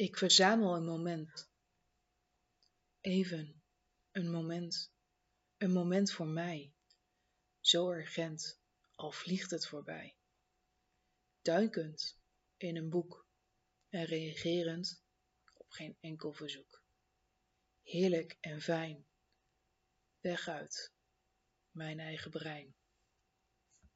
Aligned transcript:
Ik 0.00 0.16
verzamel 0.16 0.76
een 0.76 0.84
moment. 0.84 1.50
Even, 3.00 3.62
een 4.10 4.30
moment. 4.30 4.92
Een 5.56 5.72
moment 5.72 6.12
voor 6.12 6.26
mij. 6.26 6.74
Zo 7.60 7.92
urgent, 7.92 8.60
al 8.94 9.12
vliegt 9.12 9.50
het 9.50 9.66
voorbij. 9.66 10.16
Duikend 11.42 12.18
in 12.56 12.76
een 12.76 12.90
boek 12.90 13.28
en 13.88 14.04
reagerend 14.04 15.04
op 15.54 15.70
geen 15.70 15.96
enkel 16.00 16.32
verzoek. 16.32 16.84
Heerlijk 17.82 18.36
en 18.40 18.60
fijn. 18.60 19.06
Weg 20.20 20.48
uit 20.48 20.92
mijn 21.70 21.98
eigen 21.98 22.30
brein. 22.30 22.74